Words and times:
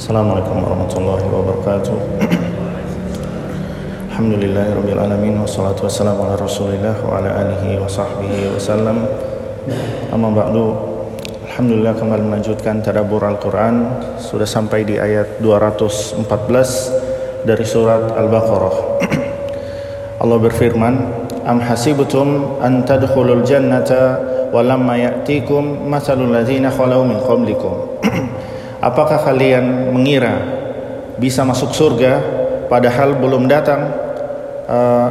Assalamualaikum 0.00 0.64
warahmatullahi 0.64 1.28
wabarakatuh. 1.28 1.96
Alhamdulillahirrabbilalamin 4.08 5.36
Wassalatu 5.44 5.84
wassalamu 5.84 6.24
ala 6.24 6.40
rasulillah 6.40 6.96
Wa 7.04 7.20
ala 7.20 7.28
alihi 7.44 7.76
wa 7.76 7.84
sahbihi 7.84 8.48
wasallam 8.48 9.04
Amma 10.08 10.32
ba'du 10.32 10.72
Alhamdulillah 11.52 11.92
kembali 12.00 12.32
melanjutkan 12.32 12.80
Tadabur 12.80 13.28
Al-Quran. 13.28 14.00
Sudah 14.16 14.48
sampai 14.48 14.88
di 14.88 14.96
ayat 14.96 15.36
214 15.44 16.24
Dari 17.44 17.64
surat 17.68 18.16
Al-Baqarah. 18.16 19.04
Allah 20.24 20.38
berfirman 20.40 20.94
Am 21.44 21.60
hasibutum 21.60 22.56
an 22.64 22.88
tadkhulul 22.88 23.44
jannata 23.44 24.16
Walamma 24.48 24.96
ya'tikum 24.96 25.92
Masalul 25.92 26.32
ladhina 26.32 26.72
khalau 26.72 27.04
min 27.04 27.20
qablikum 27.20 28.00
Apakah 28.80 29.20
kalian 29.20 29.92
mengira 29.92 30.40
bisa 31.20 31.44
masuk 31.44 31.76
surga 31.76 32.16
padahal 32.72 33.20
belum 33.20 33.44
datang 33.44 33.92
uh, 34.64 35.08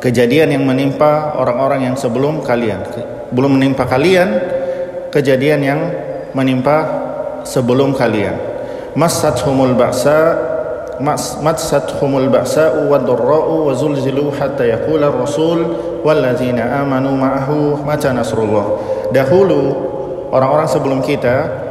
kejadian 0.00 0.56
yang 0.56 0.64
menimpa 0.64 1.36
orang-orang 1.36 1.92
yang 1.92 1.96
sebelum 2.00 2.40
kalian? 2.40 2.80
Belum 3.28 3.60
menimpa 3.60 3.84
kalian 3.84 4.40
kejadian 5.12 5.60
yang 5.60 5.80
menimpa 6.32 6.76
sebelum 7.44 7.92
kalian. 7.92 8.40
Humul 8.96 9.76
ba'sa 9.76 10.18
humul 12.00 12.30
ba'sa 12.30 12.88
wa 12.88 12.96
dharra'u 12.96 13.68
wa 13.68 13.72
zulzilu 13.76 14.30
hatta 14.32 14.64
yaqula 14.64 15.10
ar-rasul 15.10 15.60
walladzina 16.00 16.80
amanu 16.80 17.20
ma'ahu 17.20 17.84
mata 17.84 18.16
nasrullah. 18.16 18.64
Dahulu 19.10 19.60
orang-orang 20.32 20.68
sebelum 20.70 20.98
kita 21.02 21.63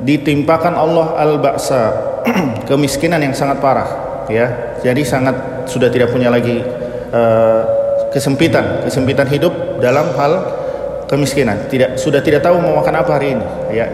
ditimpakan 0.00 0.72
Allah 0.72 1.18
al-ba'sa 1.20 1.82
kemiskinan 2.68 3.20
yang 3.20 3.34
sangat 3.36 3.60
parah 3.60 3.88
ya. 4.30 4.76
Jadi 4.80 5.02
sangat 5.04 5.66
sudah 5.68 5.92
tidak 5.92 6.10
punya 6.10 6.32
lagi 6.32 6.58
uh, 7.12 7.62
kesempitan 8.10 8.84
kesempitan 8.86 9.26
hidup 9.28 9.52
dalam 9.78 10.10
hal 10.16 10.32
kemiskinan. 11.06 11.68
Tidak 11.68 12.00
sudah 12.00 12.24
tidak 12.24 12.40
tahu 12.40 12.56
mau 12.58 12.80
makan 12.80 12.94
apa 12.98 13.10
hari 13.20 13.36
ini 13.36 13.46
ya. 13.74 13.86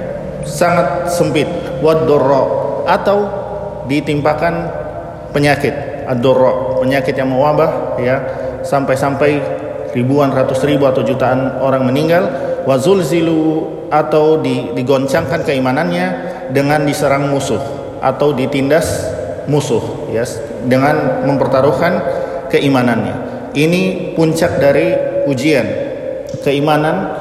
Sangat 0.47 1.11
sempit. 1.11 1.47
Wadorro 1.79 2.83
atau 2.87 3.19
ditimpakan 3.87 4.55
penyakit. 5.31 6.07
Adorro 6.09 6.81
penyakit 6.83 7.15
yang 7.15 7.31
mewabah 7.31 8.01
ya. 8.01 8.17
Sampai-sampai 8.65 9.39
ribuan 9.95 10.35
ratus 10.35 10.65
ribu 10.67 10.89
atau 10.89 11.05
jutaan 11.05 11.63
orang 11.63 11.87
meninggal. 11.87 12.27
Wazulzilu 12.67 13.78
atau 13.89 14.41
digoncangkan 14.77 15.45
keimanannya 15.45 16.07
dengan 16.53 16.85
diserang 16.85 17.29
musuh 17.33 17.61
atau 17.99 18.37
ditindas 18.37 19.09
musuh 19.49 20.13
ya 20.13 20.25
dengan 20.69 21.25
mempertaruhkan 21.25 21.93
keimanannya. 22.53 23.17
Ini 23.57 24.15
puncak 24.15 24.61
dari 24.61 24.93
ujian. 25.25 25.67
Keimanan 26.45 27.17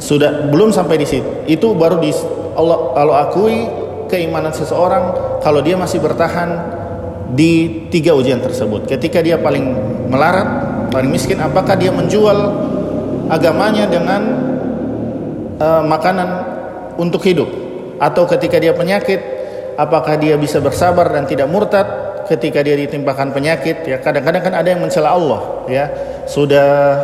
sudah 0.00 0.48
belum 0.48 0.72
sampai 0.72 0.96
di 0.96 1.06
situ. 1.06 1.28
Itu 1.44 1.76
baru 1.76 2.00
di 2.00 2.10
Allah 2.56 2.96
kalau 2.96 3.14
akui 3.14 3.68
keimanan 4.08 4.52
seseorang 4.52 5.38
kalau 5.40 5.60
dia 5.60 5.76
masih 5.76 6.00
bertahan 6.00 6.50
di 7.32 7.86
tiga 7.92 8.16
ujian 8.16 8.40
tersebut. 8.40 8.88
Ketika 8.88 9.20
dia 9.20 9.36
paling 9.40 9.64
melarat 10.08 10.72
paling 10.92 11.08
miskin 11.08 11.40
apakah 11.40 11.76
dia 11.76 11.88
menjual 11.88 12.36
agamanya 13.32 13.88
dengan 13.88 14.51
uh, 15.62 15.82
makanan 15.86 16.28
untuk 16.98 17.22
hidup. 17.22 17.46
Atau 18.02 18.26
ketika 18.26 18.58
dia 18.58 18.74
penyakit 18.74 19.22
apakah 19.78 20.18
dia 20.18 20.34
bisa 20.34 20.58
bersabar 20.58 21.06
dan 21.14 21.22
tidak 21.30 21.46
murtad 21.46 21.86
ketika 22.26 22.66
dia 22.66 22.74
ditimpakan 22.74 23.30
penyakit? 23.30 23.86
Ya 23.86 24.02
kadang-kadang 24.02 24.42
kan 24.42 24.54
ada 24.58 24.68
yang 24.74 24.82
mencela 24.82 25.14
Allah 25.14 25.40
ya. 25.70 25.86
Sudah 26.26 26.98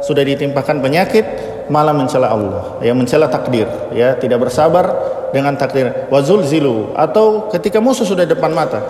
sudah 0.00 0.24
ditimpakan 0.24 0.80
penyakit 0.80 1.28
malah 1.68 1.92
mencela 1.92 2.32
Allah. 2.32 2.80
Ya 2.80 2.96
mencela 2.96 3.28
takdir 3.28 3.68
ya. 3.92 4.16
Tidak 4.16 4.40
bersabar 4.40 4.88
dengan 5.36 5.60
takdir. 5.60 6.08
Wazul 6.08 6.40
zilu 6.48 6.96
atau 6.96 7.52
ketika 7.52 7.84
musuh 7.84 8.08
sudah 8.08 8.24
depan 8.24 8.56
mata 8.56 8.80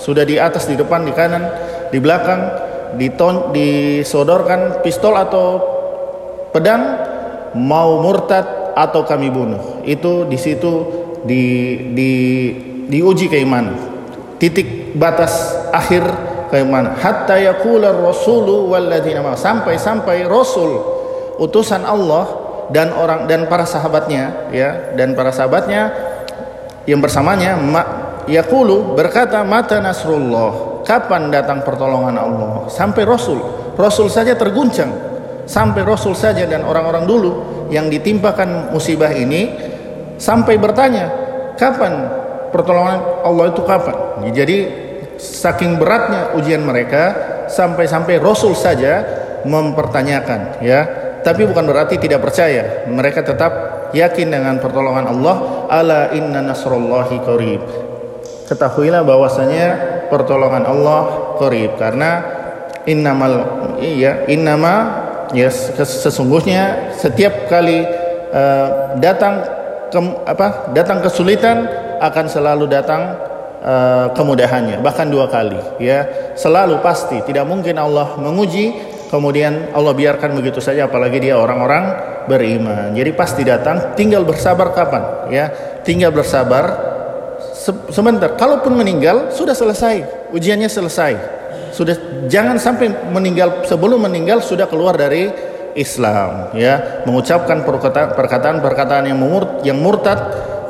sudah 0.00 0.24
di 0.24 0.40
atas 0.40 0.64
di 0.64 0.80
depan 0.80 1.04
di 1.04 1.12
kanan 1.12 1.44
di 1.92 2.00
belakang 2.00 2.40
diton 2.96 3.52
disodorkan 3.52 4.80
pistol 4.80 5.12
atau 5.14 5.60
pedang 6.50 7.09
mau 7.56 8.02
murtad 8.02 8.74
atau 8.74 9.02
kami 9.02 9.28
bunuh. 9.30 9.82
Itu 9.86 10.26
di 10.26 10.38
situ 10.38 10.72
di 11.24 11.42
di 11.94 12.12
diuji 12.90 13.30
keimanan. 13.30 13.76
Titik 14.40 14.96
batas 14.96 15.54
akhir 15.70 16.02
keimanan. 16.48 16.96
Hatta 16.98 17.38
yaqula 17.38 17.94
rasulu 17.94 18.70
walladzina 18.72 19.22
sampai-sampai 19.34 20.26
rasul 20.26 20.80
utusan 21.40 21.82
Allah 21.86 22.28
dan 22.70 22.94
orang 22.94 23.26
dan 23.26 23.50
para 23.50 23.66
sahabatnya 23.66 24.52
ya 24.54 24.94
dan 24.94 25.18
para 25.18 25.34
sahabatnya 25.34 25.90
yang 26.86 27.02
bersamanya 27.02 27.58
yaqulu 28.30 28.94
berkata 28.94 29.42
mata 29.42 29.82
nasrullah 29.82 30.82
kapan 30.86 31.32
datang 31.34 31.66
pertolongan 31.66 32.14
Allah 32.14 32.70
sampai 32.70 33.02
rasul 33.02 33.42
rasul 33.74 34.06
saja 34.06 34.38
terguncang 34.38 35.09
sampai 35.50 35.82
Rasul 35.82 36.14
saja 36.14 36.46
dan 36.46 36.62
orang-orang 36.62 37.10
dulu 37.10 37.30
yang 37.74 37.90
ditimpakan 37.90 38.70
musibah 38.70 39.10
ini 39.10 39.50
sampai 40.14 40.54
bertanya 40.62 41.10
kapan 41.58 42.06
pertolongan 42.54 43.26
Allah 43.26 43.50
itu 43.50 43.62
kapan? 43.66 44.30
Jadi 44.30 44.58
saking 45.18 45.82
beratnya 45.82 46.38
ujian 46.38 46.62
mereka 46.62 47.12
sampai-sampai 47.50 48.22
Rasul 48.22 48.54
saja 48.54 49.02
mempertanyakan 49.42 50.62
ya. 50.62 50.80
Tapi 51.20 51.44
bukan 51.44 51.68
berarti 51.68 52.00
tidak 52.00 52.24
percaya. 52.24 52.88
Mereka 52.88 53.20
tetap 53.20 53.52
yakin 53.92 54.32
dengan 54.32 54.56
pertolongan 54.56 55.04
Allah 55.12 55.36
ala 55.68 56.00
inna 56.16 56.40
nasrullahi 56.40 57.20
qarib. 57.20 57.60
Ketahuilah 58.48 59.04
bahwasanya 59.04 59.66
pertolongan 60.08 60.64
Allah 60.64 61.36
qarib. 61.36 61.76
Karena 61.76 62.24
innamal 62.88 63.76
iya 63.84 64.24
innama 64.32 64.99
ya 65.36 65.48
sesungguhnya 65.84 66.94
setiap 66.96 67.46
kali 67.46 67.86
uh, 68.34 68.96
datang 68.98 69.42
ke, 69.90 69.98
apa 70.26 70.70
datang 70.74 71.02
kesulitan 71.02 71.66
akan 72.00 72.26
selalu 72.26 72.64
datang 72.70 73.18
uh, 73.62 74.06
kemudahannya 74.14 74.80
bahkan 74.80 75.06
dua 75.10 75.28
kali 75.28 75.58
ya. 75.82 76.32
Selalu 76.34 76.80
pasti 76.80 77.20
tidak 77.26 77.44
mungkin 77.44 77.76
Allah 77.76 78.16
menguji 78.16 78.72
kemudian 79.12 79.74
Allah 79.74 79.92
biarkan 79.92 80.32
begitu 80.38 80.62
saja 80.62 80.86
apalagi 80.86 81.20
dia 81.20 81.36
orang-orang 81.36 81.84
beriman. 82.26 82.94
Jadi 82.94 83.10
pasti 83.12 83.42
datang 83.42 83.94
tinggal 83.98 84.24
bersabar 84.24 84.72
kapan 84.72 85.32
ya. 85.32 85.46
Tinggal 85.84 86.12
bersabar 86.12 86.90
se 87.40 87.72
sebentar 87.92 88.36
kalaupun 88.36 88.72
meninggal 88.72 89.32
sudah 89.32 89.56
selesai 89.56 90.28
ujiannya 90.32 90.68
selesai 90.68 91.39
sudah 91.80 91.96
jangan 92.28 92.60
sampai 92.60 92.92
meninggal 93.08 93.64
sebelum 93.64 94.04
meninggal 94.04 94.44
sudah 94.44 94.68
keluar 94.68 95.00
dari 95.00 95.32
Islam 95.72 96.52
ya. 96.52 97.00
Mengucapkan 97.08 97.64
perkataan-perkataan 98.12 99.08
yang 99.08 99.16
murtad 99.16 99.64
yang 99.64 99.80
murtad 99.80 100.20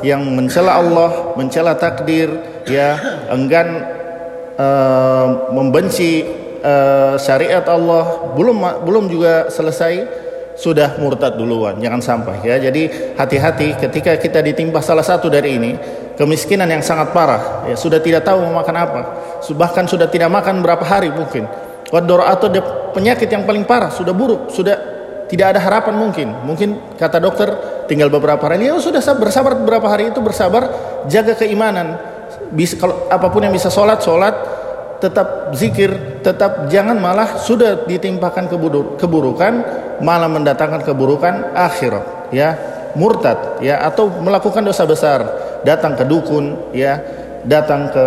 yang 0.07 0.23
mencela 0.23 0.79
Allah 0.79 1.35
mencela 1.35 1.75
takdir 1.75 2.31
ya. 2.63 2.95
Enggan 3.27 3.83
uh, 4.55 5.51
membenci 5.51 6.23
uh, 6.63 7.19
syariat 7.19 7.67
Allah. 7.67 8.31
Belum 8.31 8.63
belum 8.87 9.11
juga 9.11 9.51
selesai 9.51 10.07
sudah 10.55 10.99
murtad 10.99 11.39
duluan 11.39 11.79
jangan 11.79 12.01
sampai 12.03 12.43
ya. 12.43 12.59
Jadi 12.59 13.15
hati-hati 13.15 13.77
ketika 13.79 14.15
kita 14.19 14.39
ditimpa 14.43 14.83
salah 14.83 15.03
satu 15.03 15.31
dari 15.31 15.57
ini 15.57 15.71
kemiskinan 16.19 16.69
yang 16.69 16.83
sangat 16.83 17.15
parah 17.15 17.65
ya 17.65 17.75
sudah 17.75 17.97
tidak 18.03 18.27
tahu 18.27 18.43
mau 18.45 18.61
makan 18.61 18.75
apa 18.77 19.01
bahkan 19.57 19.87
sudah 19.89 20.05
tidak 20.11 20.29
makan 20.29 20.61
berapa 20.61 20.83
hari 20.83 21.09
mungkin. 21.11 21.47
Wador 21.91 22.23
atau 22.23 22.47
penyakit 22.95 23.27
yang 23.27 23.43
paling 23.43 23.67
parah 23.67 23.91
sudah 23.91 24.15
buruk 24.15 24.47
sudah 24.47 24.75
tidak 25.27 25.55
ada 25.55 25.59
harapan 25.63 25.95
mungkin. 25.95 26.27
Mungkin 26.43 26.99
kata 26.99 27.19
dokter 27.23 27.49
tinggal 27.87 28.11
beberapa 28.11 28.43
hari 28.47 28.67
ya 28.67 28.75
sudah 28.79 28.99
bersabar 29.15 29.55
beberapa 29.55 29.87
hari 29.87 30.11
itu 30.11 30.19
bersabar 30.19 30.67
jaga 31.07 31.35
keimanan. 31.35 31.99
Bisa 32.51 32.75
kalau 32.75 33.07
apa 33.07 33.31
pun 33.31 33.43
yang 33.43 33.55
bisa 33.55 33.71
sholat 33.71 34.03
sholat 34.03 34.60
tetap 35.01 35.51
zikir, 35.57 36.21
tetap 36.21 36.69
jangan 36.69 36.95
malah 37.01 37.41
sudah 37.41 37.83
ditimpakan 37.89 38.45
keburukan 38.95 39.53
malah 39.99 40.29
mendatangkan 40.29 40.85
keburukan 40.85 41.57
akhirat 41.57 42.31
ya. 42.31 42.49
Murtad 42.91 43.63
ya 43.63 43.87
atau 43.87 44.11
melakukan 44.11 44.67
dosa 44.67 44.83
besar 44.83 45.23
datang 45.63 45.95
ke 45.95 46.03
dukun 46.03 46.75
ya 46.75 46.99
datang 47.47 47.87
ke 47.87 48.05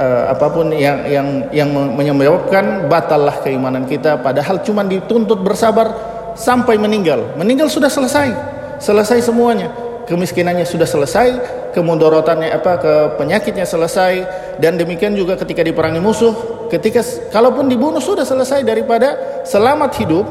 uh, 0.00 0.32
apa 0.32 0.48
pun 0.48 0.72
yang 0.72 1.04
yang 1.04 1.28
yang 1.52 1.68
menyebabkan 1.92 2.88
batallah 2.88 3.44
keimanan 3.44 3.84
kita 3.84 4.16
padahal 4.24 4.64
cuma 4.64 4.80
dituntut 4.80 5.44
bersabar 5.44 5.92
sampai 6.32 6.80
meninggal. 6.80 7.36
Meninggal 7.36 7.68
sudah 7.68 7.92
selesai 7.92 8.32
selesai 8.80 9.28
semuanya 9.28 9.68
kemiskinannya 10.12 10.68
sudah 10.68 10.84
selesai, 10.84 11.28
kemudorotannya 11.72 12.52
apa 12.52 12.72
ke 12.76 12.94
penyakitnya 13.16 13.64
selesai 13.64 14.12
dan 14.60 14.76
demikian 14.76 15.16
juga 15.16 15.40
ketika 15.40 15.64
diperangi 15.64 16.04
musuh, 16.04 16.68
ketika 16.68 17.00
kalaupun 17.32 17.72
dibunuh 17.72 18.04
sudah 18.04 18.28
selesai 18.28 18.60
daripada 18.60 19.40
selamat 19.48 19.90
hidup 20.04 20.26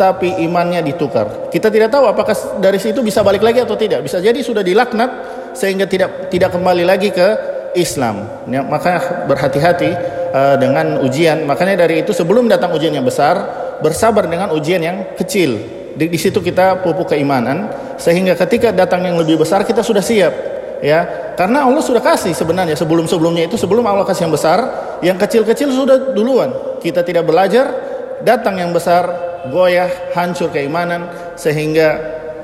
tapi 0.00 0.32
imannya 0.40 0.80
ditukar. 0.80 1.52
Kita 1.52 1.68
tidak 1.68 1.92
tahu 1.92 2.08
apakah 2.08 2.60
dari 2.60 2.80
situ 2.80 3.04
bisa 3.04 3.20
balik 3.20 3.44
lagi 3.44 3.60
atau 3.60 3.76
tidak. 3.76 4.04
Bisa 4.04 4.20
jadi 4.24 4.40
sudah 4.40 4.64
dilaknat 4.64 5.10
sehingga 5.56 5.84
tidak 5.84 6.32
tidak 6.32 6.52
kembali 6.56 6.84
lagi 6.84 7.12
ke 7.12 7.28
Islam. 7.76 8.48
Ya, 8.48 8.64
maka 8.64 9.24
berhati-hati 9.28 9.90
uh, 10.32 10.56
dengan 10.56 11.00
ujian. 11.04 11.44
Makanya 11.44 11.84
dari 11.84 12.04
itu 12.04 12.12
sebelum 12.12 12.48
datang 12.48 12.72
ujian 12.72 12.92
yang 12.92 13.04
besar, 13.04 13.36
bersabar 13.84 14.28
dengan 14.28 14.52
ujian 14.52 14.80
yang 14.80 15.16
kecil. 15.16 15.60
Di, 15.96 16.12
di 16.12 16.18
situ 16.20 16.44
kita 16.44 16.84
pupuk 16.84 17.16
keimanan 17.16 17.72
sehingga 17.96 18.36
ketika 18.36 18.68
datang 18.70 19.08
yang 19.08 19.16
lebih 19.16 19.40
besar 19.40 19.64
kita 19.64 19.80
sudah 19.80 20.04
siap. 20.04 20.54
Ya, 20.84 21.32
karena 21.40 21.64
Allah 21.64 21.80
sudah 21.80 22.04
kasih 22.04 22.36
sebenarnya 22.36 22.76
sebelum-sebelumnya 22.76 23.48
itu 23.48 23.56
sebelum 23.56 23.80
Allah 23.88 24.04
kasih 24.04 24.28
yang 24.28 24.34
besar, 24.36 24.58
yang 25.00 25.16
kecil-kecil 25.16 25.72
sudah 25.72 26.12
duluan. 26.12 26.52
Kita 26.84 27.00
tidak 27.00 27.24
belajar, 27.24 27.72
datang 28.20 28.60
yang 28.60 28.76
besar, 28.76 29.08
goyah, 29.48 29.88
hancur 30.12 30.52
keimanan 30.52 31.08
sehingga 31.32 31.96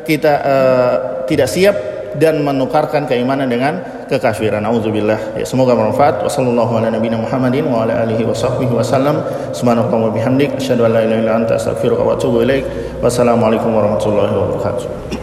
kita 0.08 0.32
uh, 0.42 0.94
tidak 1.28 1.48
siap 1.52 1.76
dan 2.16 2.40
menukarkan 2.40 3.04
keimanan 3.04 3.48
dengan 3.48 4.01
kekafiran. 4.12 4.60
Auzubillah. 4.68 5.40
Ya, 5.40 5.48
semoga 5.48 5.72
bermanfaat. 5.72 6.20
Wassallallahu 6.20 6.76
ala 6.76 6.92
nabiyina 6.92 7.16
Muhammadin 7.16 7.64
wa 7.64 7.88
ala 7.88 8.04
alihi 8.04 8.28
wa 8.28 8.36
sahbihi 8.36 8.76
wasallam. 8.76 9.24
Subhanallah 9.56 9.88
wa 9.88 10.12
bihamdik 10.12 10.60
asyhadu 10.60 10.84
an 10.84 10.92
la 10.92 11.00
ilaha 11.08 11.20
illa 11.24 11.32
anta 11.40 11.56
astaghfiruka 11.56 12.04
wa 12.04 12.12
atubu 12.12 12.44
ilaik. 12.44 12.68
Wassalamualaikum 13.00 13.72
warahmatullahi 13.72 14.32
wabarakatuh. 14.36 15.21